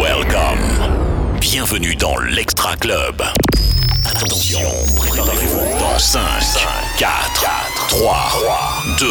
Welcome. 0.00 1.38
Bienvenue 1.40 1.94
dans 1.94 2.16
l'Extra 2.18 2.74
Club. 2.76 3.22
Attention, 4.06 4.70
préparez-vous 4.96 5.78
dans 5.78 5.98
5, 5.98 6.20
4, 6.96 7.10
3, 7.88 8.16
2, 8.98 9.06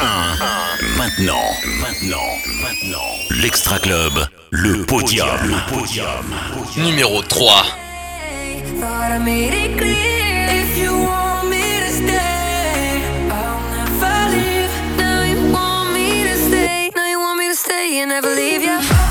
1. 0.00 0.96
Maintenant, 0.96 1.34
maintenant, 1.80 2.26
maintenant. 2.60 2.98
L'Extra 3.30 3.78
Club, 3.78 4.26
le 4.50 4.84
podium. 4.84 5.28
Le 5.44 5.72
podium. 5.72 6.34
Numéro 6.76 7.22
3. 7.22 7.64
you, 17.88 18.06
never 18.06 18.34
leave 18.34 18.62
you. 18.62 19.07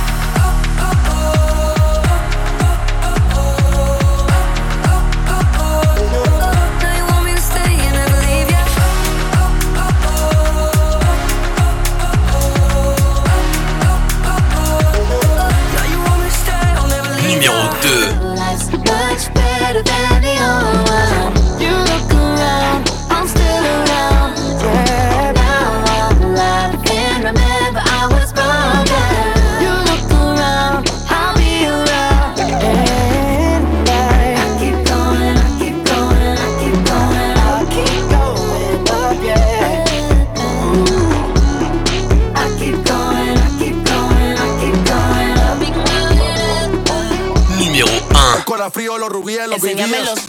enséñamelos. 49.58 50.27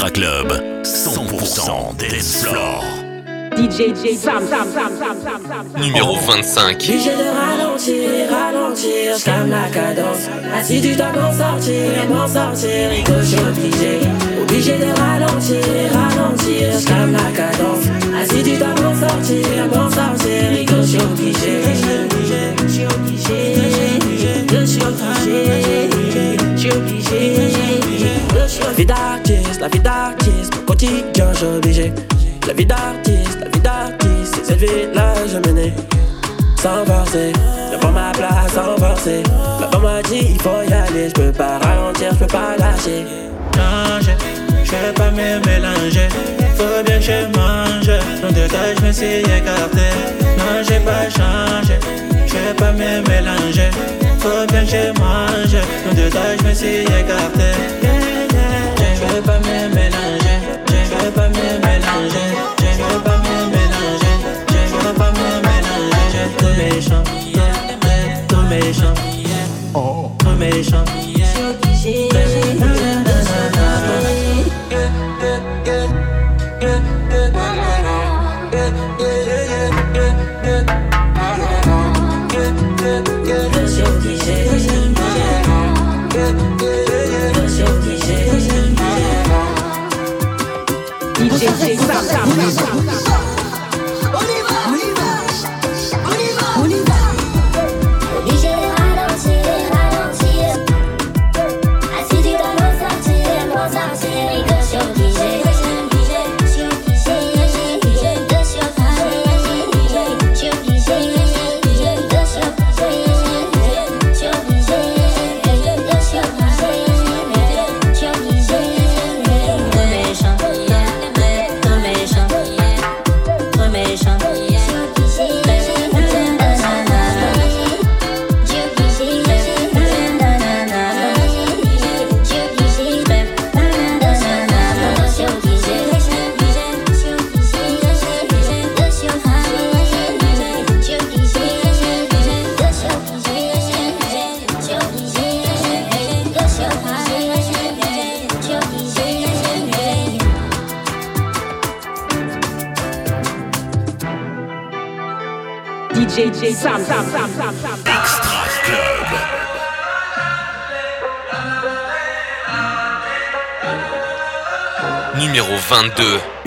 Extra 0.00 0.12
Club, 0.12 0.62
100% 0.84 1.96
dance 1.98 2.46
floor. 2.46 2.84
Numéro 5.76 6.14
25. 6.14 6.76
Obligé 6.76 7.10
de 7.16 7.24
ralentir, 7.34 8.30
ralentir, 8.30 9.24
calme 9.24 9.50
la 9.50 9.68
cadence. 9.70 10.28
Assis 10.54 10.80
du 10.80 10.94
dois 10.94 11.10
m'en 11.10 11.32
sortir, 11.32 11.90
m'en 12.08 12.28
sortir, 12.28 12.92
et 12.92 13.02
que 13.02 13.20
je 13.22 13.26
suis 13.26 13.40
obligé. 13.40 13.98
Obligé 14.40 14.78
de 14.78 15.00
ralentir, 15.00 15.64
ralentir, 15.92 16.84
calme 16.86 17.14
la 17.14 17.32
cadence. 17.32 17.86
Assis 18.22 18.42
du 18.44 18.56
dois 18.56 18.68
m'en 18.80 18.94
sortir, 18.94 19.66
m'en 19.74 19.90
sortir, 19.90 20.52
et 20.60 20.64
que 20.64 20.76
je 20.76 20.86
suis 20.86 21.00
obligé. 21.00 21.62
Je 21.66 21.76
suis 21.76 21.90
obligé, 21.98 22.54
je 22.62 22.72
suis 22.72 22.86
obligé, 22.86 23.56
je 24.48 24.64
suis 24.64 24.82
obligé, 24.84 25.88
je 26.54 26.60
suis 26.60 26.70
obligé. 26.70 27.97
La 28.48 28.72
vie 28.72 28.86
d'artiste, 28.86 29.60
la 29.60 29.68
vie 29.68 29.80
d'artiste, 29.80 30.54
mon 30.56 30.62
quotidien, 30.62 31.34
suis 31.34 31.46
obligé. 31.46 31.92
La 32.46 32.54
vie 32.54 32.64
d'artiste, 32.64 33.38
la 33.40 33.48
vie 33.50 33.60
d'artiste, 33.60 34.36
c'est 34.36 34.44
cette 34.46 34.58
vie-là 34.60 35.14
je 35.26 35.36
menais 35.48 35.74
sans 36.56 36.84
forcer. 36.86 37.32
Prends 37.80 37.92
ma 37.92 38.10
place 38.12 38.52
sans 38.54 38.76
forcer. 38.78 39.22
Maman 39.60 39.80
m'a 39.80 40.02
dit 40.02 40.28
il 40.30 40.40
faut 40.40 40.62
y 40.68 40.72
aller, 40.72 41.08
je 41.08 41.14
peux 41.14 41.32
pas 41.32 41.58
ralentir, 41.58 42.08
je 42.12 42.18
peux 42.18 42.26
pas 42.26 42.56
lâcher. 42.58 43.04
Changer, 43.54 44.16
je 44.64 44.70
vais 44.70 44.92
pas 44.94 45.10
me 45.10 45.44
mélanger. 45.46 46.08
Faut 46.56 46.82
bien 46.84 46.98
que 46.98 47.04
je 47.04 47.26
mange. 47.36 47.92
Non, 48.22 48.30
de 48.30 48.48
toi, 48.48 48.58
je 48.76 48.86
me 48.86 48.92
suis 48.92 49.20
écarté. 49.20 49.88
Non, 50.38 50.62
j'ai 50.66 50.80
pas 50.80 51.04
changé. 51.10 51.78
Je 52.26 52.52
pas 52.54 52.72
me 52.72 53.02
mélanger. 53.08 53.70
Faut 54.18 54.46
bien 54.50 54.64
que 54.64 54.70
je 54.70 55.00
mange. 55.00 55.62
Non, 55.86 55.94
de 55.94 56.10
toi, 56.10 56.20
je 56.40 56.48
me 56.48 56.54
suis 56.54 56.80
écarté. 56.80 58.17
Vais 59.12 59.22
pas 59.22 59.38
me 59.38 59.74
mélanger. 59.74 60.36
Je 60.68 61.04
vais 61.04 61.10
pas 61.10 61.28
me 61.28 61.34
mélanger. 61.34 62.26
Je 62.60 62.66
vais 62.66 63.02
pas 63.04 63.18
me 63.18 63.34
mélanger. 63.50 64.14
Je 64.48 64.76
vais 64.86 64.94
pas 64.94 65.10
me 65.12 65.26
mélanger. 65.46 66.24
Tout 66.38 66.52
méchant. 66.58 67.04
Tout 68.28 68.44
méchant. 68.48 68.94
Tout 70.18 70.36
méchant. 70.38 70.84
Je 71.84 72.77
Zap, 91.58 91.76
zap, 91.76 92.28
zap, 92.28 92.78
zap. 92.84 94.47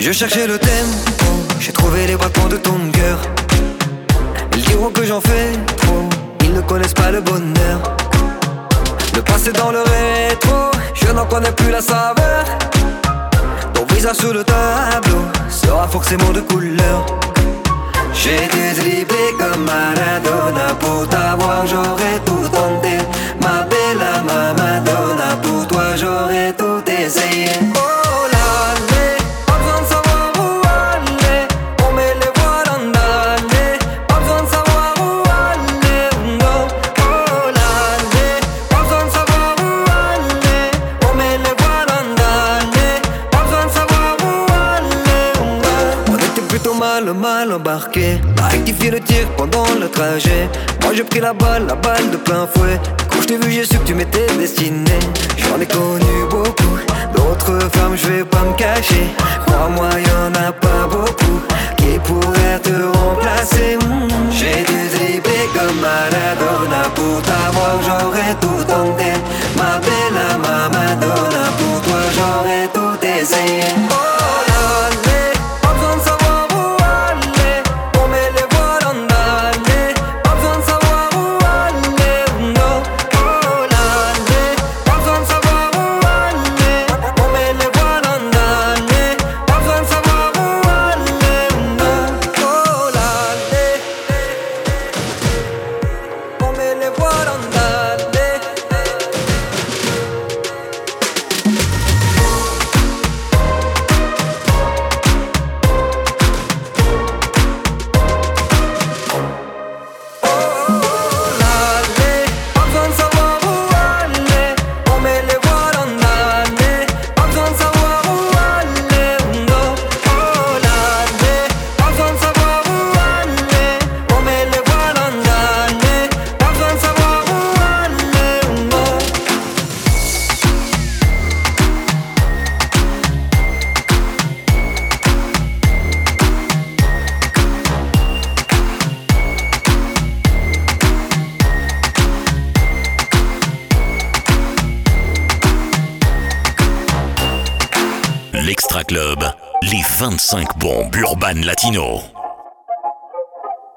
Je 0.04 0.10
cherchais 0.10 0.48
le 0.48 0.58
thème, 0.58 0.90
plein 52.32 52.61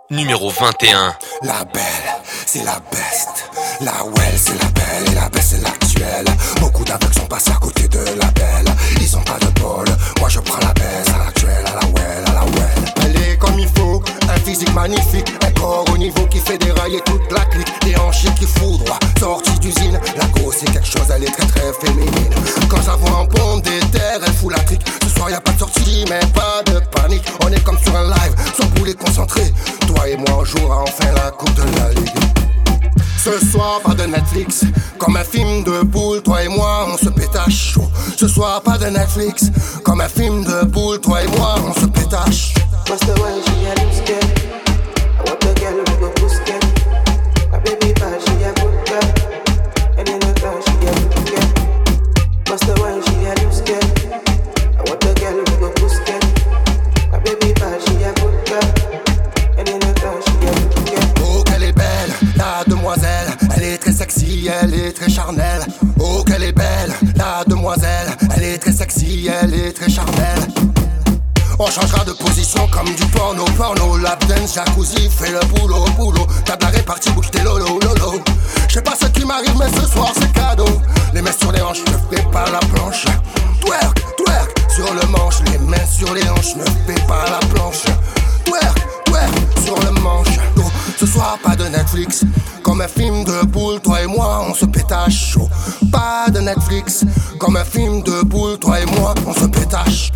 Numéro 0.09 0.49
21. 0.49 1.13
La 1.43 1.63
belle, 1.65 1.83
c'est 2.47 2.63
la 2.63 2.79
best. 2.91 3.51
La 3.79 4.03
well, 4.03 4.33
c'est 4.35 4.59
la 4.59 4.69
belle. 4.69 5.11
Et 5.11 5.13
la 5.13 5.29
best, 5.29 5.49
c'est 5.51 5.61
l'actuelle. 5.61 6.25
Beaucoup 6.59 6.83
d'aveugles 6.83 7.13
sont 7.13 7.27
passés 7.27 7.51
à 7.51 7.59
côté 7.59 7.87
de 7.87 7.99
la 8.19 8.31
belle. 8.31 8.73
Ils 8.99 9.15
ont 9.15 9.21
pas 9.21 9.37
de 9.39 9.59
bol. 9.59 9.85
Moi, 10.19 10.29
je 10.29 10.39
prends 10.39 10.59
la 10.61 10.73
baisse 10.73 11.13
à 11.13 11.25
l'actuelle, 11.25 11.63
à 11.67 11.75
la 11.75 11.87
well, 11.93 12.23
à 12.25 12.33
la 12.33 12.41
well. 12.41 12.93
Elle 13.03 13.21
est 13.21 13.37
comme 13.37 13.59
il 13.59 13.69
faut. 13.77 14.01
Un 14.29 14.39
physique 14.39 14.73
magnifique. 14.73 15.31
Un 15.45 15.51
corps 15.51 15.85
au 15.93 15.97
niveau 15.97 16.25
qui 16.25 16.39
fait 16.39 16.57
dérailler 16.57 17.01
toute 17.01 17.31
la 17.31 17.45
clique. 17.45 17.71
Des 17.83 17.95
hanches 17.97 18.25
qui 18.39 18.47
foudroient. 18.47 18.97
Sortie 19.19 19.59
d'usine. 19.59 19.99
La 20.17 20.25
grosse, 20.25 20.55
c'est 20.61 20.71
quelque 20.71 20.87
chose. 20.87 21.11
Elle 21.15 21.25
est 21.25 21.31
très, 21.31 21.45
très 21.45 21.87
féminine. 21.87 22.33
Quand 22.67 22.81
vois 22.97 23.19
en 23.19 23.25
pompe 23.27 23.63
des 23.63 23.79
terres, 23.91 24.21
elle 24.25 24.33
fout 24.33 24.51
la 24.51 24.54
Ce 33.17 33.45
soir, 33.51 33.81
pas 33.81 33.93
de 33.95 34.03
Netflix. 34.03 34.63
Comme 34.99 35.17
un 35.17 35.23
film 35.23 35.63
de 35.63 35.81
boule, 35.83 36.21
toi 36.21 36.43
et 36.43 36.47
moi, 36.47 36.87
on 36.93 36.97
se 36.97 37.09
pétache. 37.09 37.75
Ce 38.17 38.27
soir, 38.27 38.61
pas 38.61 38.77
de 38.77 38.85
Netflix. 38.85 39.51
Comme 39.83 40.01
un 40.01 40.07
film 40.07 40.43
de 40.43 40.65
boule, 40.65 40.99
toi 40.99 41.23
et 41.23 41.27
moi, 41.27 41.55
on 41.67 41.73
se 41.73 41.87
pétache. 41.87 42.54
La 67.37 67.43
demoiselle. 67.43 68.09
Elle 68.35 68.43
est 68.43 68.57
très 68.57 68.71
sexy, 68.71 69.29
elle 69.41 69.53
est 69.53 69.73
très 69.73 69.89
charnelle. 69.89 70.47
On 71.59 71.67
changera 71.67 72.03
de 72.03 72.11
position 72.11 72.67
comme 72.67 72.93
du 72.93 73.05
porno, 73.07 73.45
porno. 73.57 73.97
Lap 73.97 74.23
dance, 74.27 74.55
jacuzzi, 74.55 75.09
fais 75.09 75.31
le 75.31 75.39
boulot, 75.47 75.85
boulot. 75.97 76.27
De 76.45 76.51
la 76.61 76.67
répartie, 76.67 77.09
bouge 77.11 77.31
tes 77.31 77.41
lolo, 77.41 77.79
lolo. 77.79 78.21
Je 78.67 78.73
sais 78.75 78.81
pas 78.81 78.95
ce 78.99 79.07
qui 79.07 79.25
m'arrive, 79.25 79.55
mais 79.57 79.69
ce 79.79 79.87
soir 79.87 80.11
c'est 80.19 80.31
cadeau. 80.33 80.81
Les 81.13 81.21
mains 81.21 81.31
sur 81.39 81.51
les 81.51 81.61
hanches, 81.61 81.83
ne 81.87 82.15
fais 82.15 82.23
pas 82.31 82.45
la 82.51 82.59
planche. 82.59 83.05
Twerk, 83.61 84.03
twerk, 84.17 84.49
sur 84.69 84.93
le 84.93 85.05
manche. 85.07 85.41
Les 85.51 85.57
mains 85.57 85.87
sur 85.89 86.13
les 86.13 86.27
hanches, 86.29 86.55
ne 86.55 86.65
fais 86.85 87.01
pas 87.07 87.25
la 87.29 87.39
planche. 87.47 87.85
Twerk, 88.45 88.87
twerk, 89.05 89.31
sur 89.65 89.75
le 89.83 89.91
manche. 90.01 90.39
Oh, 90.57 90.61
ce 90.97 91.05
soir, 91.05 91.37
pas 91.43 91.55
de 91.55 91.65
Netflix. 91.65 92.23
Comme 92.63 92.81
un 92.81 92.87
film 92.87 93.23
de 93.23 93.45
boule, 93.45 93.79
toi 93.79 94.01
et 94.01 94.07
moi, 94.07 94.45
on 94.49 94.53
se 94.53 94.65
pétache 94.65 95.31
chaud. 95.31 95.49
Pas 95.91 96.29
de 96.29 96.39
Netflix. 96.39 97.05
Comme 97.37 97.57
un 97.57 97.65
film 97.65 98.01
de 98.03 98.23
boule, 98.23 98.57
toi 98.57 98.79
et 98.79 98.85
moi, 98.85 99.13
on 99.27 99.33
se 99.33 99.45
pétache. 99.45 100.11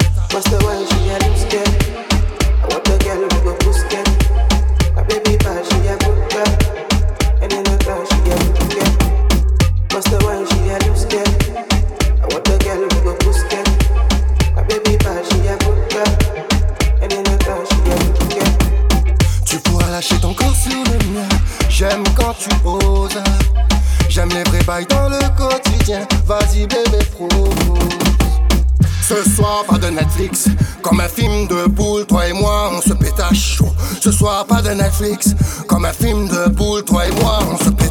J'aime 21.79 22.03
quand 22.17 22.35
tu 22.37 22.49
oses. 22.65 23.23
J'aime 24.09 24.27
les 24.33 24.43
vrais 24.43 24.63
bails 24.65 24.85
dans 24.87 25.07
le 25.07 25.17
quotidien. 25.37 26.05
Vas-y, 26.25 26.67
bébé, 26.67 26.97
propose. 27.13 27.55
Ce 29.01 29.23
soir, 29.29 29.63
pas 29.65 29.77
de 29.77 29.87
Netflix. 29.87 30.49
Comme 30.81 30.99
un 30.99 31.07
film 31.07 31.47
de 31.47 31.69
boule, 31.69 32.05
toi 32.05 32.27
et 32.27 32.33
moi, 32.33 32.71
on 32.73 32.81
se 32.81 32.91
pétache 32.91 33.55
chaud. 33.55 33.73
Ce 34.01 34.11
soir, 34.11 34.45
pas 34.45 34.61
de 34.61 34.71
Netflix. 34.71 35.33
Comme 35.67 35.85
un 35.85 35.93
film 35.93 36.27
de 36.27 36.49
boule, 36.49 36.83
toi 36.83 37.07
et 37.07 37.11
moi, 37.11 37.39
on 37.49 37.57
se 37.57 37.69
pétache. 37.69 37.88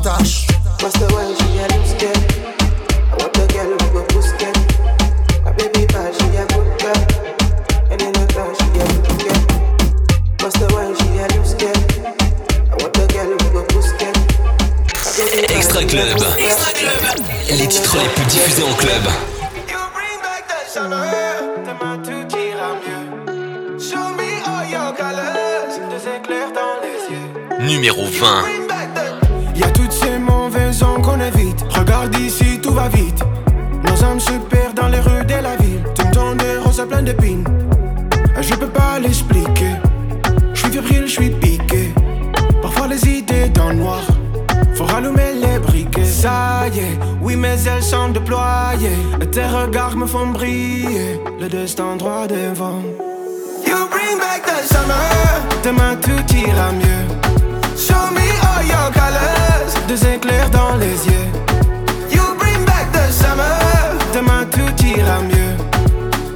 Les 17.69 17.75
titres 17.75 17.99
les 17.99 18.09
plus 18.09 18.25
diffusés 18.25 18.63
en 18.63 18.73
club. 18.77 19.03
Tout 27.53 27.63
numéro 27.63 28.05
20. 28.07 28.45
Y 29.55 29.63
a 29.65 29.71
toutes 29.73 29.93
ces 29.93 30.19
mauvaises 30.19 30.83
ondes 30.83 31.03
qu'on 31.03 31.21
évite. 31.21 31.63
Regarde 31.69 32.17
ici, 32.21 32.59
tout 32.59 32.73
va 32.73 32.89
vite. 32.89 33.23
Nos 33.85 34.03
âmes 34.03 34.21
se 34.21 34.33
perdent 34.49 34.75
dans 34.75 34.89
les 34.89 35.01
rues 35.01 35.27
de 35.27 35.35
la 35.35 35.57
ville. 35.57 35.85
T'entends 35.95 36.37
des 36.37 36.57
roses 36.65 36.87
plein 36.89 37.03
d'épines. 37.03 37.45
Je 38.41 38.55
peux 38.55 38.71
pas 38.71 38.99
l'expliquer. 38.99 39.75
Je 40.55 40.59
suis 40.61 40.71
fébrile, 40.71 41.07
je 41.07 41.13
suis 41.13 41.31
piqué. 41.33 41.93
Parfois 42.63 42.87
les 42.87 43.07
idées 43.07 43.51
dans 43.51 43.69
le 43.69 43.75
noir. 43.75 44.01
Faut 44.75 44.85
rallumer 44.85 45.35
les 45.35 45.59
briquets. 45.59 46.05
Ça 46.05 46.67
y 46.73 46.79
est, 46.79 46.99
oui, 47.29 47.37
mes 47.37 47.69
ailes 47.69 47.83
sont 47.83 48.09
déployées. 48.09 48.97
Tes 49.31 49.45
regards 49.45 49.97
me 49.97 50.07
font 50.07 50.29
briller. 50.29 51.21
Le 51.39 51.47
destin 51.47 51.97
droit 51.97 52.27
devant. 52.27 52.81
You 53.67 53.77
bring 53.91 54.19
back 54.19 54.47
the 54.47 54.63
summer. 54.73 55.11
Demain 55.63 55.97
tout 55.97 56.25
ira 56.35 56.73
mieux. 56.73 57.05
Show 57.77 58.05
me 58.17 58.27
all 58.49 58.65
your 58.73 58.91
colors. 58.95 59.71
Deux 59.89 60.03
éclairs 60.15 60.49
dans 60.49 60.77
les 60.79 60.97
yeux. 61.11 61.29
You 62.11 62.23
bring 62.39 62.65
back 62.65 62.87
the 62.93 63.13
summer. 63.13 63.59
Demain 64.15 64.47
tout 64.51 64.87
ira 64.87 65.21
mieux. 65.21 65.55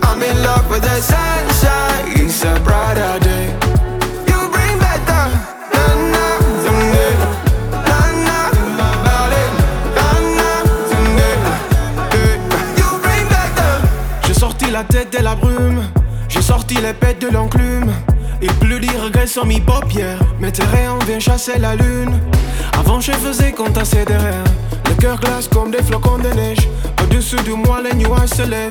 I'm 0.03 0.23
in 0.23 0.43
love 0.43 0.69
with 0.71 0.83
the 0.83 1.01
sunshine. 1.01 2.05
It's 2.17 2.45
a 2.45 2.61
brighter 2.61 3.19
day. 3.21 3.62
De 15.11 15.19
la 15.19 15.35
brume. 15.35 15.83
J'ai 16.29 16.43
sorti 16.43 16.75
les 16.77 16.93
pètes 16.93 17.21
de 17.21 17.29
l'enclume. 17.29 17.93
Il 18.41 18.53
pleut, 18.55 18.79
les 18.79 18.89
regrets 18.89 19.27
sont 19.27 19.45
mis 19.45 19.61
paupières. 19.61 20.21
Mes 20.39 20.53
terrains 20.53 20.99
viennent 21.07 21.21
chasser 21.21 21.59
la 21.59 21.75
lune. 21.75 22.21
Avant, 22.79 23.01
je 23.01 23.13
faisais 23.13 23.53
comptasser 23.53 24.05
des 24.05 24.17
rêves. 24.17 24.53
Le 24.89 24.95
cœur 24.95 25.19
glace 25.19 25.49
comme 25.49 25.71
des 25.71 25.83
flocons 25.83 26.19
de 26.19 26.29
neige. 26.29 26.69
Au-dessus 27.03 27.37
de 27.37 27.53
moi, 27.53 27.81
les 27.83 27.95
nuages 27.95 28.31
se 28.31 28.43
lèvent. 28.43 28.71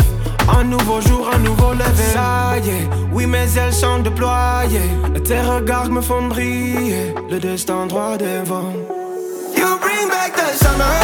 Un 0.57 0.63
nouveau 0.63 1.01
jour, 1.01 1.29
un 1.33 1.39
nouveau 1.39 1.73
lever. 1.73 2.13
Ça 2.13 2.57
y 2.63 2.69
est, 2.69 2.89
oui, 3.11 3.25
mes 3.25 3.57
ailes 3.57 3.73
sont 3.73 3.99
déployées. 3.99 4.89
Tes 5.23 5.41
regards 5.41 5.89
me 5.89 6.01
font 6.01 6.27
briller. 6.27 7.13
Le 7.29 7.39
destin 7.39 7.87
droit 7.87 8.17
devant. 8.17 8.73
You 9.55 9.77
bring 9.81 10.07
back 10.09 10.33
the 10.35 10.57
summer. 10.57 11.00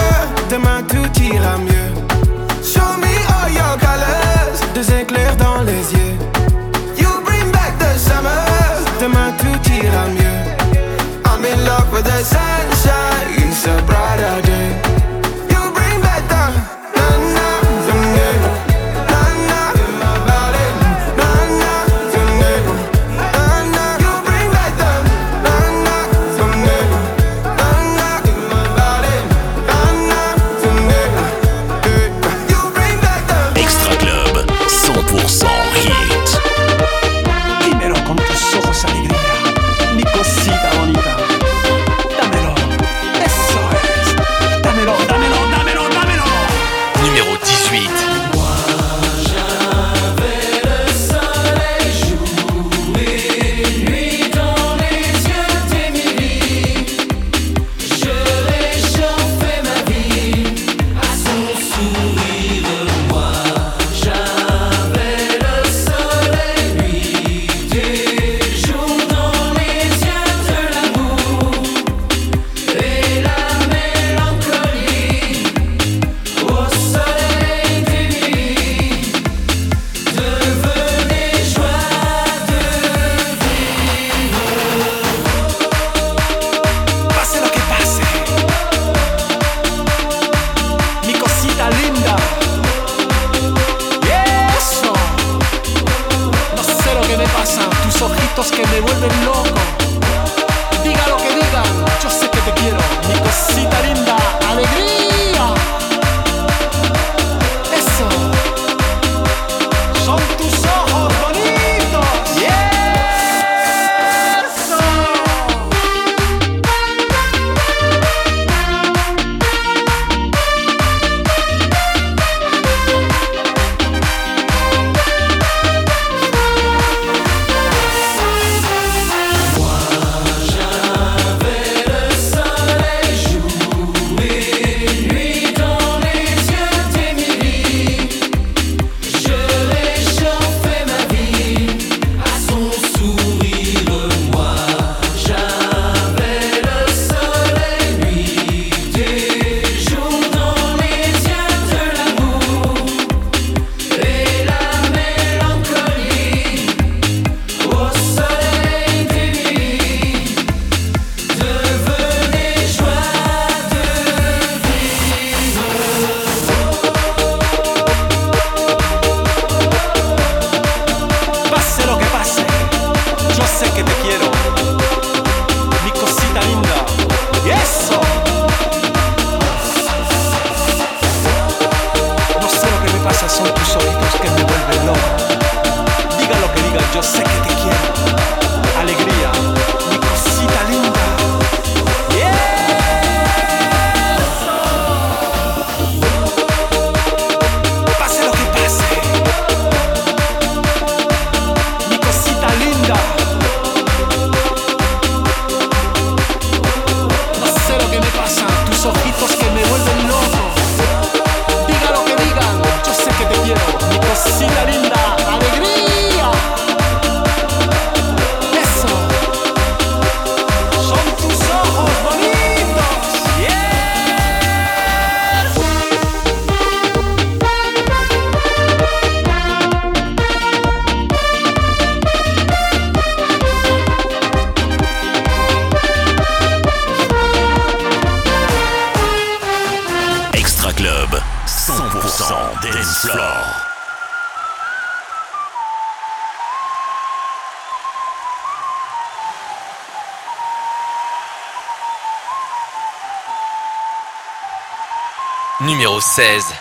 Numéro 255.67 255.99
16. 255.99 256.53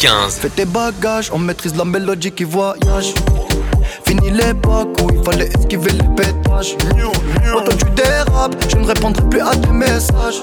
Fais 0.00 0.48
tes 0.48 0.64
bagages, 0.64 1.30
on 1.30 1.38
maîtrise 1.38 1.76
la 1.76 1.84
mélodie 1.84 2.32
qui 2.32 2.44
voyage. 2.44 3.12
Fini 4.06 4.30
l'époque 4.30 4.96
où 5.02 5.10
il 5.12 5.22
fallait 5.22 5.48
esquiver 5.48 5.92
les 5.92 6.08
pétages. 6.16 6.74
Quand 7.52 7.76
tu 7.76 7.84
dérapes, 7.90 8.56
je 8.70 8.76
ne 8.76 8.86
répondrai 8.86 9.22
plus 9.28 9.42
à 9.42 9.50
tes 9.50 9.68
messages. 9.68 10.40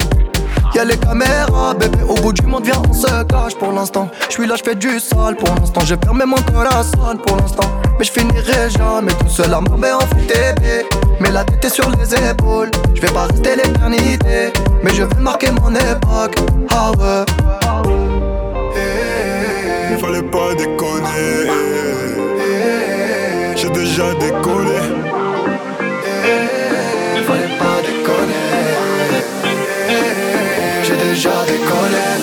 Y'a 0.75 0.85
les 0.85 0.95
caméras, 0.97 1.73
bébé, 1.73 1.97
au 2.07 2.13
bout 2.21 2.33
du 2.33 2.43
monde, 2.43 2.65
viens, 2.65 2.79
on 2.87 2.93
se 2.93 3.23
cache 3.23 3.55
pour 3.55 3.71
l'instant. 3.71 4.11
Je 4.29 4.33
suis 4.35 4.45
là, 4.45 4.53
je 4.57 4.63
fais 4.63 4.75
du 4.75 4.99
sale 4.99 5.35
pour 5.35 5.49
l'instant. 5.55 5.81
J'ai 5.85 5.97
fermé 6.03 6.25
mon 6.25 6.37
corazon 6.37 7.17
pour 7.25 7.37
l'instant. 7.37 7.81
Mais 7.97 8.05
je 8.05 8.11
finirai 8.11 8.69
jamais 8.69 9.13
tout 9.13 9.27
seul 9.27 9.51
à 9.51 9.59
m'en 9.59 9.73
en 9.73 10.05
bébé. 10.27 10.85
Mais 11.19 11.31
la 11.31 11.43
tête 11.43 11.65
est 11.65 11.69
sur 11.69 11.89
les 11.89 12.13
épaules. 12.29 12.69
Je 12.93 13.01
vais 13.01 13.11
pas 13.11 13.25
rester 13.25 13.55
l'éternité. 13.55 14.53
Mais 14.83 14.93
je 14.93 15.01
veux 15.01 15.19
marquer 15.19 15.49
mon 15.49 15.73
époque. 15.73 16.35
Ah 16.69 16.91
ouais 16.91 18.16
fallait 19.99 20.21
pas 20.21 20.53
déconner. 20.53 21.51
J'ai 23.55 23.69
déjà 23.69 24.13
décollé. 24.13 24.79
Il 27.15 27.23
fallait 27.23 27.57
pas 27.57 27.77
déconner. 27.81 28.43
J'ai 30.83 30.97
déjà 31.09 31.35
décollé. 31.45 32.16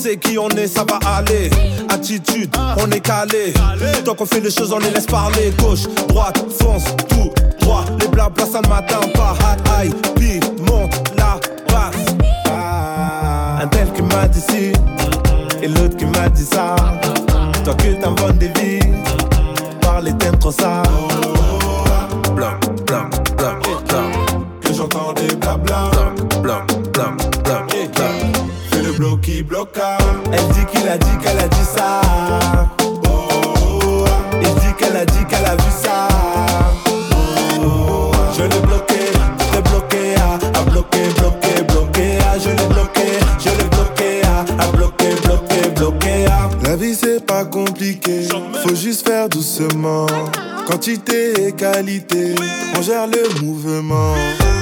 Sait 0.00 0.16
qui 0.16 0.38
on 0.38 0.48
est, 0.50 0.66
ça 0.66 0.84
va 0.88 0.98
aller. 1.16 1.50
Attitude, 1.90 2.54
on 2.78 2.90
est 2.90 3.00
calé. 3.00 3.52
Tant 4.04 4.14
qu'on 4.14 4.24
fait 4.24 4.40
les 4.40 4.50
choses, 4.50 4.72
on 4.72 4.78
les 4.78 4.90
laisse 4.90 5.06
parler. 5.06 5.52
Gauche, 5.58 5.82
droite, 6.08 6.42
fonce, 6.58 6.84
tout 7.08 7.30
droit. 7.60 7.84
Les 8.00 8.08
blabla, 8.08 8.46
ça 8.46 8.60
ne 8.62 8.68
m'atteint 8.68 9.08
pas. 9.14 9.34
High, 9.78 9.94
puis 10.14 10.40
monte 10.60 10.94
la 11.18 11.38
basse. 11.68 11.96
Un 13.62 13.66
tel 13.66 13.92
qui 13.92 14.02
m'a 14.02 14.26
dit 14.26 14.40
ci, 14.40 14.72
et 15.62 15.68
l'autre 15.68 15.96
qui 15.96 16.06
m'a 16.06 16.28
dit 16.30 16.44
ça. 16.44 16.74
Toi 17.64 17.74
que 17.74 18.00
t'inventes 18.00 18.38
des 18.38 18.48
vies, 18.58 18.80
parler 19.82 20.12
t'aimes 20.18 20.38
trop 20.38 20.52
ça. 20.52 20.82
Blam, 22.34 22.58
blam, 22.86 23.10
blam, 23.36 23.60
blam. 23.86 24.44
Que 24.62 24.72
j'entends 24.72 25.12
des 25.12 25.36
blabla. 25.36 25.99
Qui 29.40 29.44
bloqua. 29.44 29.96
Elle 30.32 30.48
dit 30.54 30.66
qu'il 30.70 30.88
a 30.88 30.98
dit 30.98 31.18
qu'elle 31.22 31.38
a 31.38 31.48
dit 31.48 31.68
ça. 31.74 32.00
Oh, 32.84 34.04
il 34.34 34.54
dit 34.60 34.74
qu'elle 34.78 34.96
a 34.96 35.04
dit 35.04 35.24
qu'elle 35.28 35.46
a 35.46 35.56
vu 35.56 35.70
ça. 35.82 36.08
Oh, 37.62 38.10
je 38.36 38.42
l'ai 38.42 38.60
bloqué, 38.60 39.00
je 39.38 39.56
l'ai 39.56 39.62
bloqué, 39.62 40.14
à 40.54 40.62
bloquer, 40.70 41.08
bloqué, 41.16 41.62
bloqué, 41.68 42.18
ah, 42.20 42.38
je 42.38 42.50
l'ai 42.50 42.68
bloqué, 42.74 43.06
je 43.38 43.50
l'ai 43.50 43.68
bloqué, 43.68 44.22
à 44.58 44.66
bloquer, 44.76 45.14
bloqué, 45.24 45.70
bloqué, 45.74 46.26
ah. 46.28 46.48
La 46.64 46.76
vie 46.76 46.94
c'est 46.94 47.24
pas 47.24 47.44
compliqué, 47.44 48.28
faut 48.62 48.74
juste 48.74 49.06
faire 49.06 49.28
doucement. 49.28 50.06
Quantité 50.66 51.48
et 51.48 51.52
qualité, 51.52 52.34
on 52.78 52.82
gère 52.82 53.06
le 53.06 53.42
mouvement. 53.42 54.14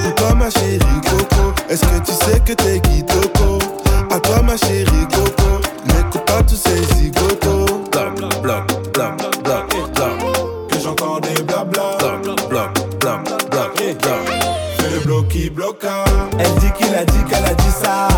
Pour 0.03 0.15
toi 0.15 0.33
ma 0.35 0.49
chérie 0.49 0.79
Coco, 1.03 1.53
est-ce 1.69 1.81
que 1.81 1.99
tu 2.05 2.11
sais 2.11 2.39
que 2.39 2.53
t'es 2.53 2.77
À 2.77 3.38
toi 4.29 4.41
ma 4.43 4.55
chérie 4.57 5.07
Coco, 5.11 5.59
n'écoute 5.85 6.25
pas 6.25 6.43
tous 6.43 6.55
ces 6.55 6.83
zigotos. 6.95 7.65
Blam, 7.91 8.15
blam, 8.93 9.17
blam. 9.43 9.67
Que 10.69 10.79
j'entends 10.79 11.19
des 11.19 11.41
blabla. 11.43 11.97
Blam, 11.99 12.21
blam, 12.49 12.73
blam. 12.99 13.23
Fais 14.77 14.89
le 14.91 14.99
bloc 15.05 15.27
qui 15.29 15.49
bloqua. 15.49 16.05
Elle 16.37 16.53
dit 16.55 16.71
qu'il 16.77 16.93
a 16.95 17.05
dit 17.05 17.23
qu'elle 17.29 17.45
a 17.45 17.53
dit 17.55 17.71
ça. 17.71 18.08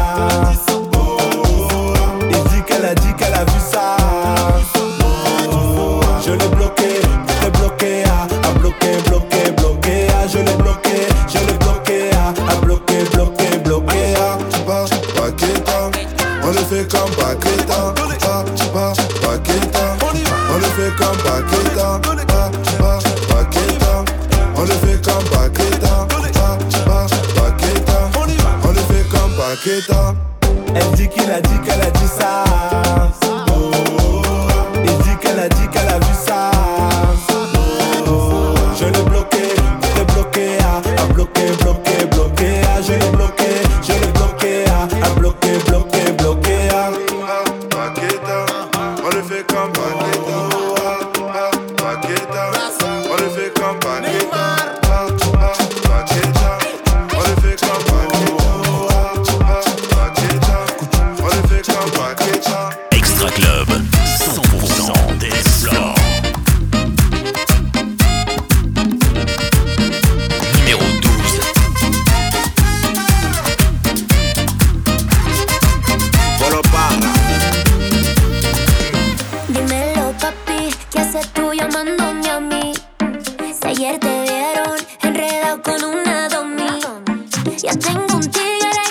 Ya 87.62 87.76
tengo 87.76 88.16
un 88.16 88.22
tigre 88.22 88.91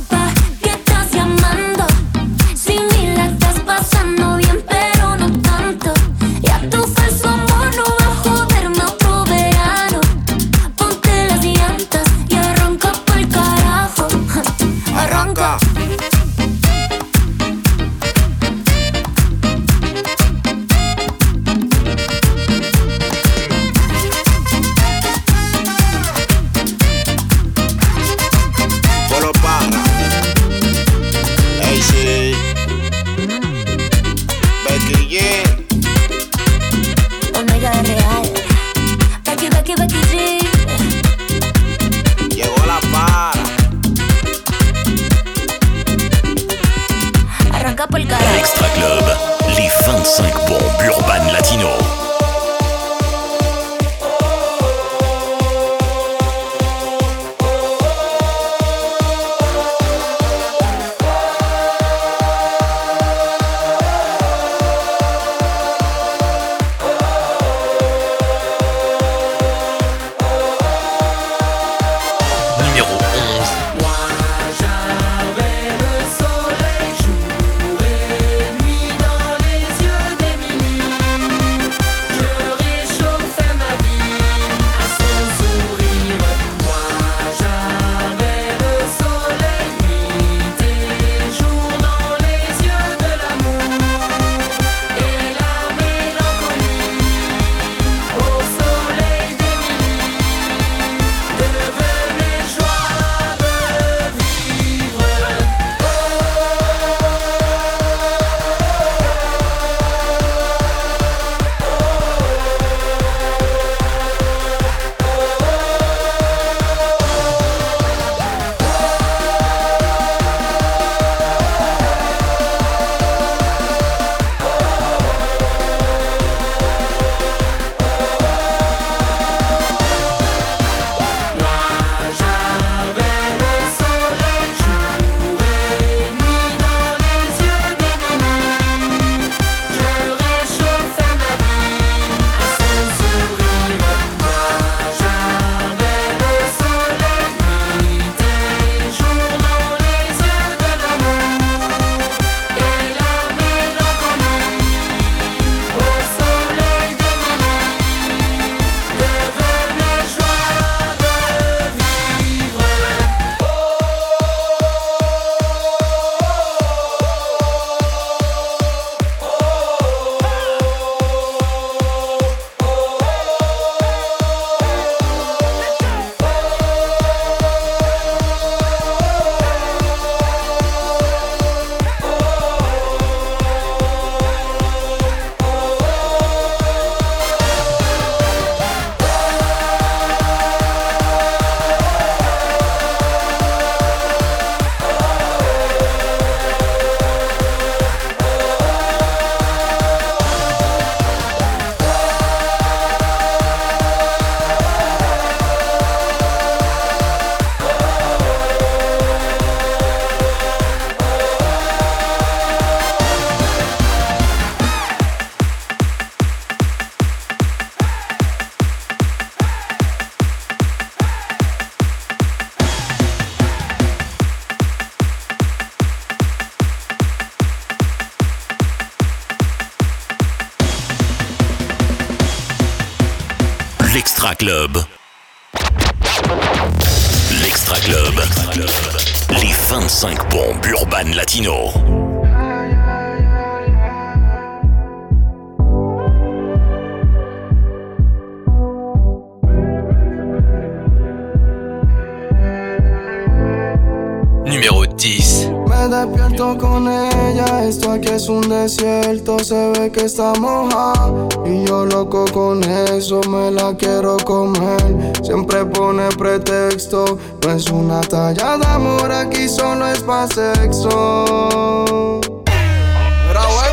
despierto 255.91 256.57
con 256.57 256.87
ella, 256.87 257.63
esto 257.65 257.91
aquí 257.91 258.09
es 258.09 258.27
un 258.29 258.47
desierto, 258.49 259.37
se 259.39 259.71
ve 259.71 259.91
que 259.91 260.05
está 260.05 260.33
mojada 260.39 261.27
Y 261.45 261.65
yo 261.65 261.85
loco 261.85 262.25
con 262.33 262.63
eso, 262.63 263.21
me 263.29 263.51
la 263.51 263.75
quiero 263.75 264.17
comer 264.17 265.13
Siempre 265.21 265.65
pone 265.65 266.09
pretexto, 266.17 267.19
no 267.45 267.51
es 267.51 267.69
una 267.69 268.01
talla 268.01 268.57
de 268.57 268.65
amor, 268.65 269.11
aquí 269.11 269.47
solo 269.47 269.85
es 269.87 269.99
pa' 269.99 270.27
sexo 270.27 272.21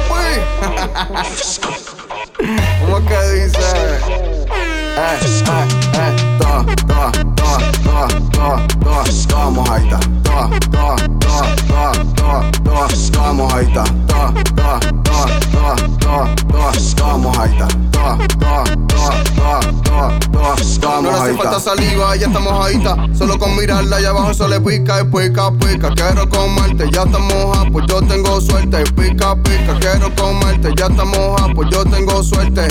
pues. 0.09 1.61
¿Cómo 2.81 3.07
que 3.07 3.20
dice? 3.35 3.59
Eh, 4.48 4.59
eh, 4.96 5.18
eh, 5.94 6.16
toa, 6.38 6.66
toa, 6.87 7.12
toa, 7.37 7.59
toa, 7.85 8.09
toa, 8.33 8.66
toa, 8.81 9.04
toa 9.28 9.50
mojadita, 9.50 10.00
toa, 10.22 10.50
toa, 10.70 10.96
ta, 11.38 11.92
ta, 12.16 12.51
ta, 12.64 12.88
ta 13.12 13.33
mun 13.33 13.51
haita. 13.51 13.85
Ta, 14.07 14.33
ta, 14.57 14.79
ta, 15.05 15.29
ta, 15.53 15.77
ta, 16.01 16.35
ta, 16.51 16.72
ta 16.96 17.33
haita. 17.35 17.68
Ta, 17.92 18.16
ta, 18.40 18.64
ta. 18.64 18.88
No 20.80 21.02
le 21.02 21.10
hace 21.10 21.34
falta 21.34 21.60
saliva, 21.60 22.16
ya 22.16 22.26
está 22.26 22.40
mojadita, 22.40 22.96
solo 23.16 23.38
con 23.38 23.56
mirarla 23.56 23.96
allá 23.96 24.10
abajo 24.10 24.34
se 24.34 24.48
le 24.48 24.60
pica 24.60 25.00
y 25.00 25.04
pica, 25.04 25.50
pica, 25.52 25.90
quiero 25.94 26.28
comerte, 26.28 26.90
ya 26.90 27.02
está 27.02 27.18
moja, 27.18 27.64
pues 27.72 27.86
yo 27.88 28.00
tengo 28.02 28.40
suerte, 28.40 28.84
pica, 28.92 29.36
pica, 29.36 29.78
quiero 29.80 30.14
comerte, 30.16 30.72
ya 30.76 30.86
está 30.86 31.04
moja, 31.04 31.48
pues 31.54 31.68
yo 31.70 31.84
tengo 31.84 32.22
suerte. 32.22 32.68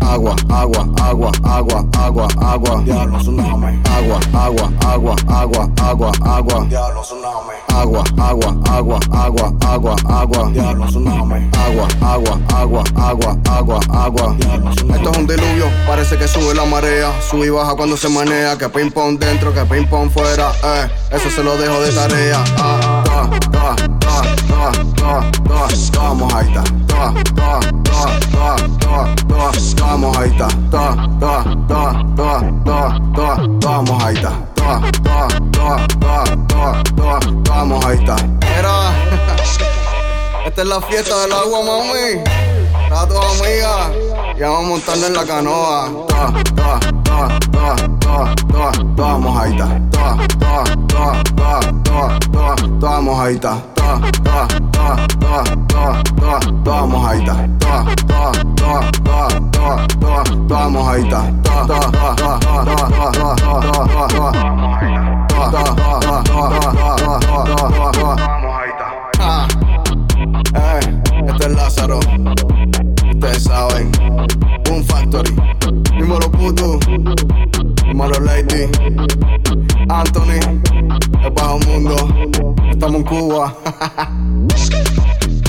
Agua, 0.00 0.34
agua, 0.48 0.88
agua, 1.02 1.30
agua, 1.44 1.84
agua, 1.98 2.28
agua. 2.40 2.82
Diablo, 2.84 3.18
tsunami. 3.18 3.80
Agua, 3.84 4.20
agua, 4.32 4.72
agua, 4.86 5.16
agua, 5.28 5.70
agua, 5.82 6.12
agua. 6.24 6.66
Diablo, 6.68 7.02
tsunami. 7.02 7.54
Agua, 7.68 8.04
agua, 8.18 8.56
agua, 8.70 8.98
agua, 9.12 9.52
agua, 9.60 9.96
agua. 10.08 10.50
Diablo, 10.52 10.86
tsunami. 10.86 11.50
Agua, 11.56 11.88
agua, 12.00 12.40
agua, 12.54 12.84
agua, 12.96 13.38
agua, 13.50 13.80
agua. 13.92 14.36
Esto 14.94 15.10
es 15.10 15.18
un 15.18 15.26
diluvio, 15.26 15.69
Parece 15.86 16.16
que 16.16 16.28
sube 16.28 16.54
la 16.54 16.64
marea, 16.64 17.12
sube 17.28 17.46
y 17.46 17.50
baja 17.50 17.74
cuando 17.74 17.96
se 17.96 18.08
manea. 18.08 18.56
Que 18.56 18.68
ping 18.68 18.90
pong 18.90 19.18
dentro, 19.18 19.52
que 19.52 19.64
ping 19.64 19.86
pong 19.86 20.10
fuera. 20.10 20.52
Eh, 20.62 20.88
eso 21.10 21.30
se 21.30 21.42
lo 21.42 21.56
dejo 21.56 21.80
de 21.80 21.92
tarea. 21.92 22.42
Ah, 22.58 23.02
toa, 23.04 23.30
toa, 23.50 23.76
toa, 24.00 24.72
toa, 24.96 25.30
toa, 25.44 25.68
toa, 25.92 26.14
mojadita. 26.14 26.64
Toa, 26.86 27.14
toa, 27.34 27.60
toa, 27.84 28.10
toa, 28.30 28.56
toa, 28.78 29.14
toa, 29.28 29.96
toa. 30.70 30.70
Toa, 30.70 30.94
toa, 31.18 32.04
toa, 32.16 32.40
toa, 32.40 32.70
toa, 35.02 35.28
toa, 35.50 35.86
toa. 35.86 36.10
Toa, 36.96 37.96
toa. 38.04 38.16
Era. 38.58 38.92
Esta 40.46 40.62
es 40.62 40.68
la 40.68 40.80
fiesta 40.80 41.18
del 41.22 41.32
agua, 41.32 41.62
mami. 41.62 42.22
Para 42.88 43.06
tu 43.06 43.16
amiga 43.18 44.09
y 44.40 44.42
vamos 44.42 44.64
a 44.64 44.68
montarla 44.68 45.06
en 45.06 45.12
la 45.12 45.26
canoa. 45.26 45.90
Toa, 46.08 46.32
toa, 46.54 46.80
toa, 47.04 47.28
toa, 47.52 47.76
toa, 48.00 48.34
toa, 48.48 48.72
toda 48.96 49.18
mojadita. 49.18 49.66
Toa, 49.90 50.16
toa, 50.38 50.64
toa, 50.88 51.22
toa, 51.36 51.60
toa, 51.84 52.08
toa, 52.32 52.56
toda 52.80 53.00
mojadita. 53.02 53.62
Toa, 53.74 54.00
toa, 54.24 54.48
toa, 54.72 54.96
toa, 55.20 55.50
toa, 55.76 56.00
toa, 56.16 56.40
toda 56.54 56.86
mojadita. 56.86 57.36
Toa, 57.52 57.86
toa, 57.86 58.16
toa, 58.30 58.36
toa, 58.40 59.58
toa, 59.60 59.60
toa, 59.60 60.16
toda 60.46 60.68
mojadita. 60.68 61.20
Este 71.28 71.46
es 71.46 71.52
Lázaro 71.52 72.00
saben. 73.40 73.90
Boom 74.64 74.84
Factory, 74.84 75.34
Dímelo 75.98 76.30
Puto, 76.30 76.78
Dímelo 77.86 78.20
Lady, 78.20 78.68
Anthony, 79.88 80.40
el 81.24 81.30
bajo 81.32 81.58
mundo, 81.60 81.96
estamos 82.70 82.96
en 82.96 83.04
Cuba. 83.04 83.54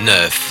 Nine. 0.00 0.49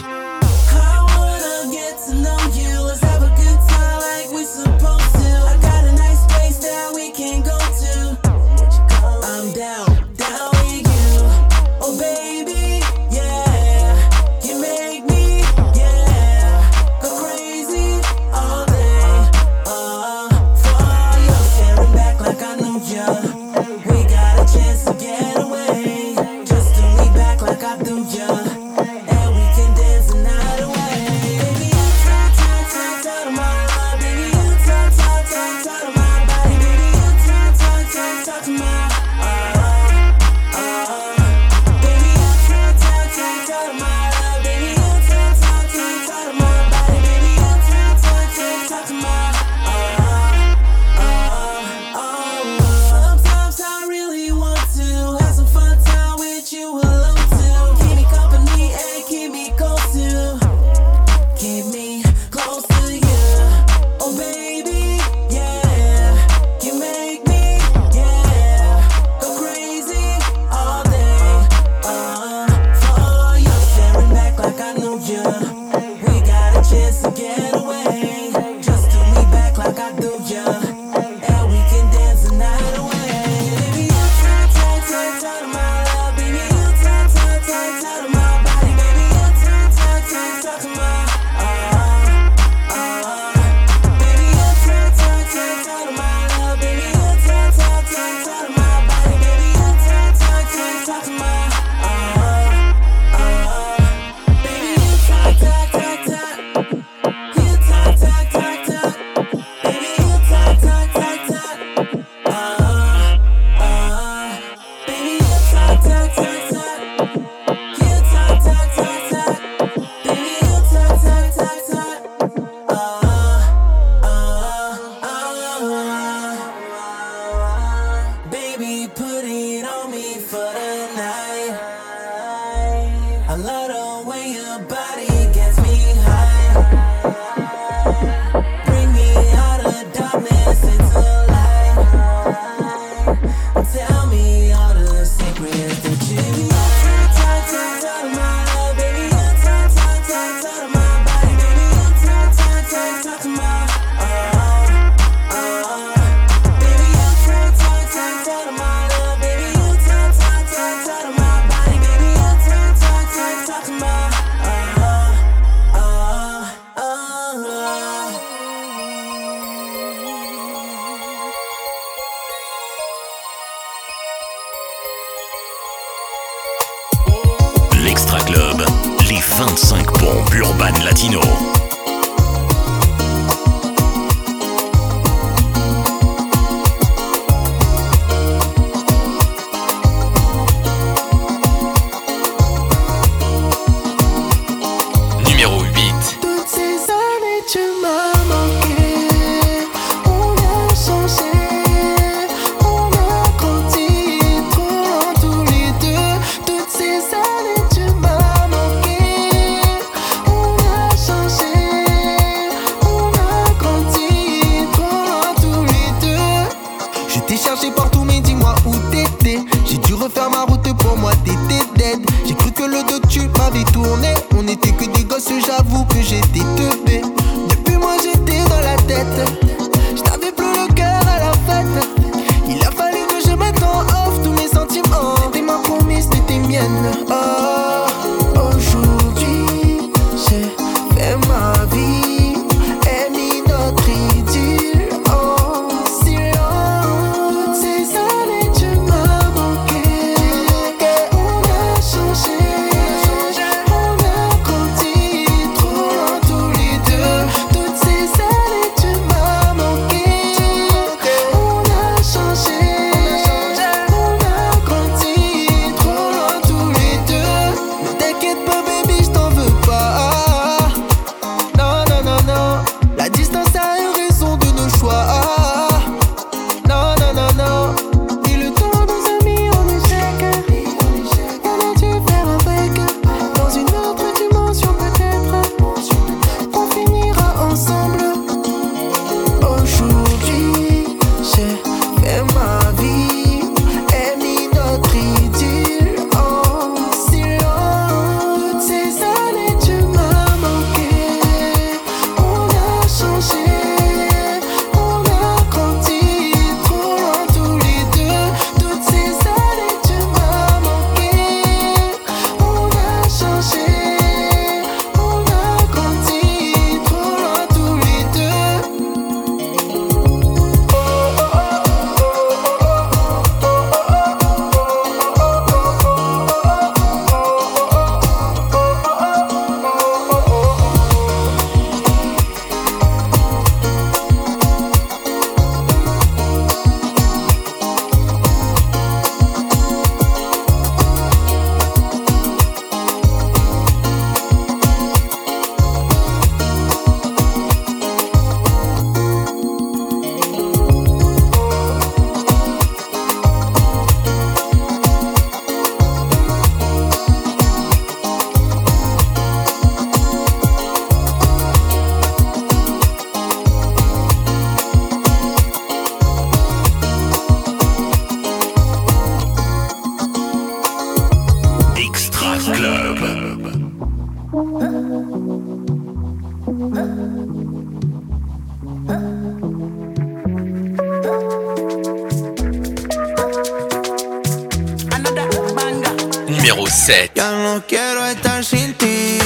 Ya 386.90 387.30
no 387.32 387.64
quiero 387.68 388.04
estar 388.08 388.44
sin 388.44 388.74
ti. 388.74 389.20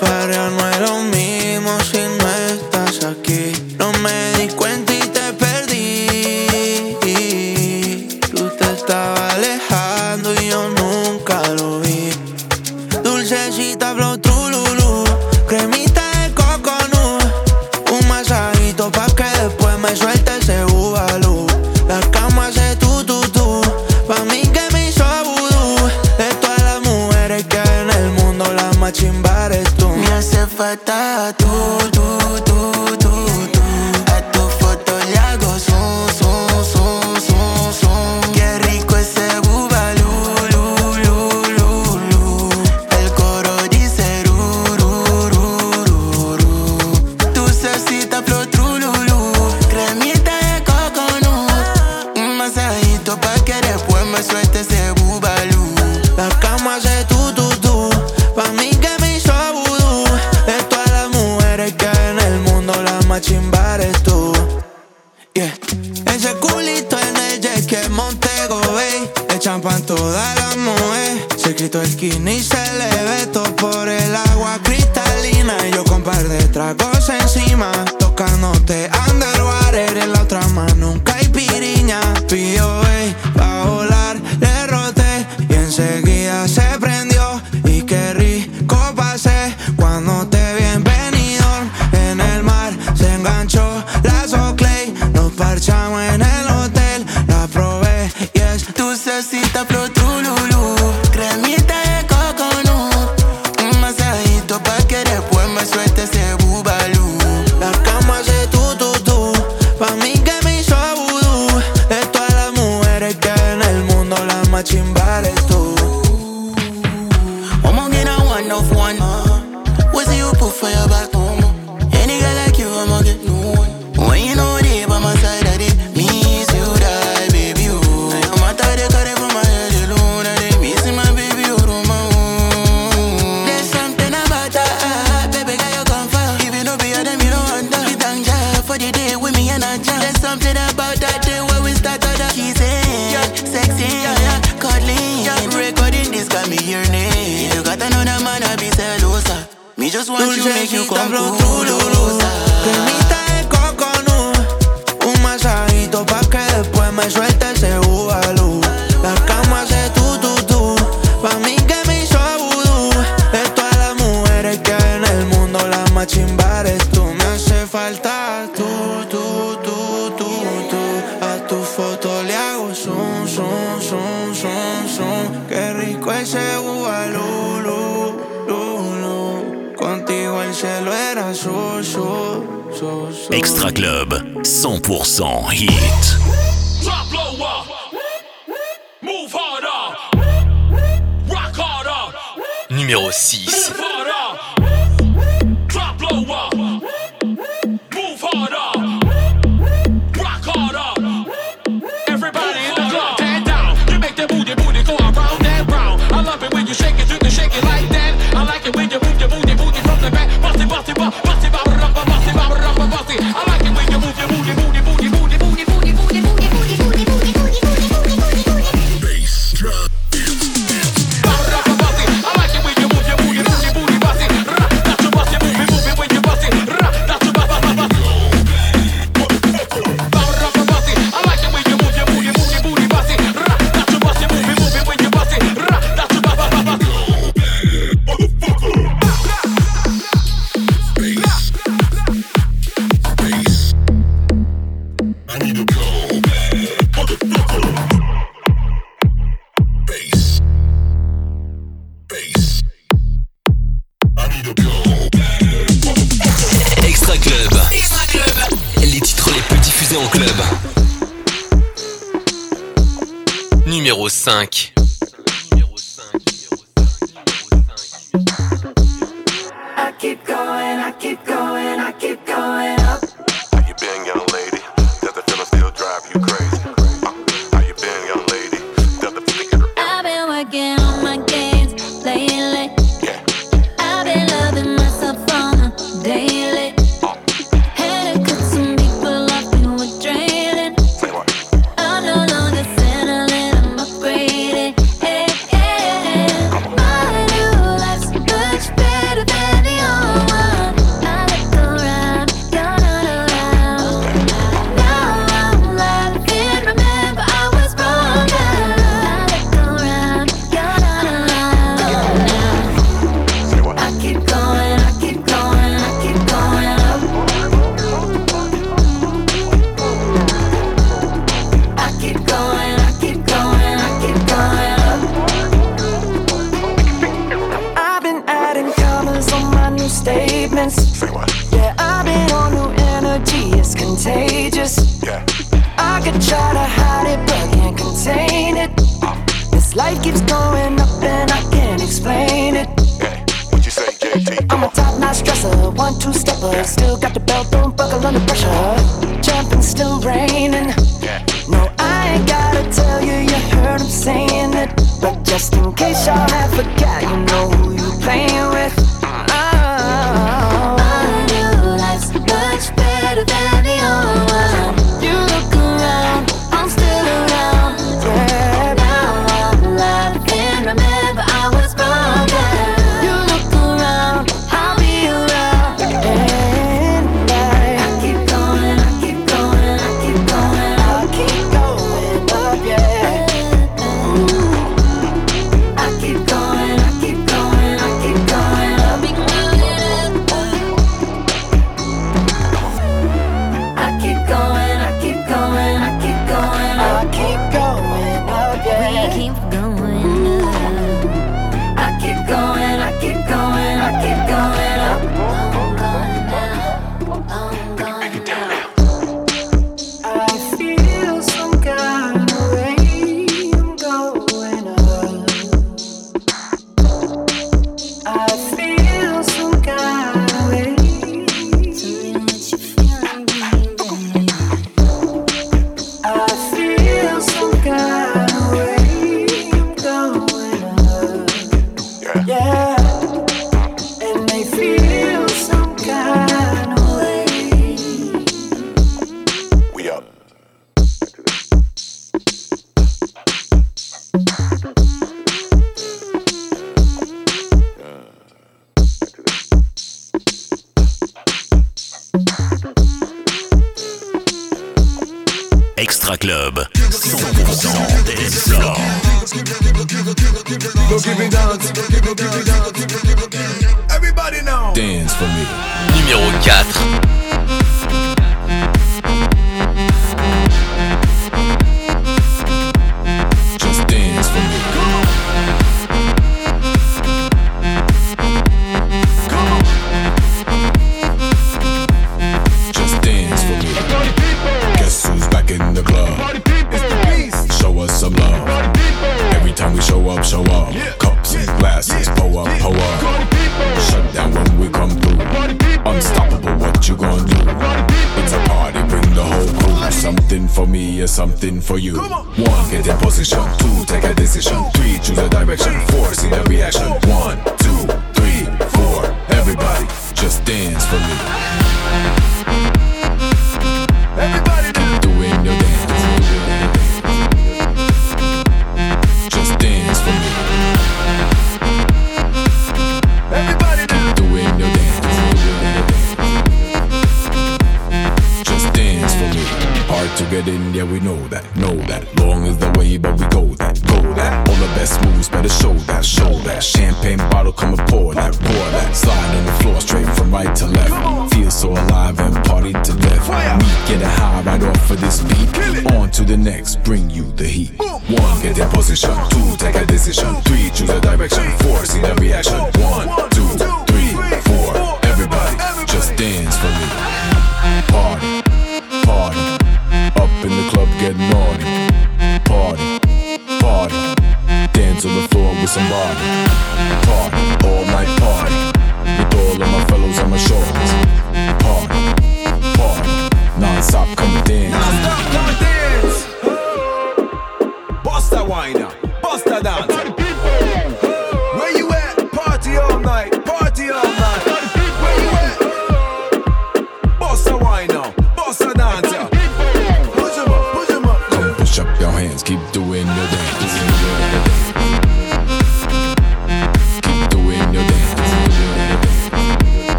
Para 0.00 0.48
no 0.48 0.70
es 0.70 0.80
lo 0.80 0.98
mismo 1.02 1.78
sin 1.80 2.19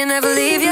you 0.00 0.06
never 0.06 0.28
leave 0.34 0.62
you 0.62 0.69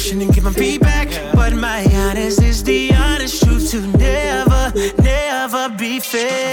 pushing 0.00 0.22
and 0.22 0.42
my 0.42 0.52
feedback. 0.52 1.08
But 1.34 1.52
my 1.52 1.84
honest 1.94 2.42
is 2.42 2.64
the 2.64 2.92
honest 2.94 3.42
truth 3.42 3.70
to 3.72 3.80
never, 3.98 4.72
never 5.02 5.68
be 5.76 6.00
fair. 6.00 6.49